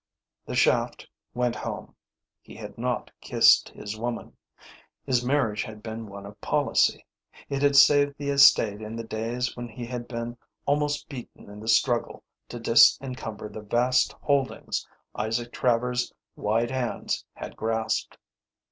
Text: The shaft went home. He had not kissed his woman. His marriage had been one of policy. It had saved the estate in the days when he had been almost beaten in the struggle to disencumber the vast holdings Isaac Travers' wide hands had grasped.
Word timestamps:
The 0.47 0.55
shaft 0.55 1.07
went 1.35 1.55
home. 1.55 1.93
He 2.41 2.55
had 2.55 2.75
not 2.75 3.11
kissed 3.21 3.69
his 3.69 3.95
woman. 3.99 4.35
His 5.05 5.23
marriage 5.23 5.61
had 5.61 5.83
been 5.83 6.07
one 6.07 6.25
of 6.25 6.41
policy. 6.41 7.05
It 7.49 7.61
had 7.61 7.75
saved 7.75 8.15
the 8.17 8.31
estate 8.31 8.81
in 8.81 8.95
the 8.95 9.03
days 9.03 9.55
when 9.55 9.67
he 9.67 9.85
had 9.85 10.07
been 10.07 10.37
almost 10.65 11.07
beaten 11.07 11.51
in 11.51 11.59
the 11.59 11.67
struggle 11.67 12.23
to 12.49 12.59
disencumber 12.59 13.47
the 13.47 13.61
vast 13.61 14.13
holdings 14.21 14.87
Isaac 15.15 15.51
Travers' 15.53 16.11
wide 16.35 16.71
hands 16.71 17.23
had 17.35 17.55
grasped. 17.55 18.17